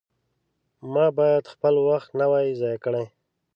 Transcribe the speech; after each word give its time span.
ما 0.93 1.05
باید 1.17 1.43
خپل 1.53 1.73
وخت 1.89 2.09
نه 2.19 2.25
وای 2.31 2.47
ضایع 2.59 2.79
کړی. 2.83 3.05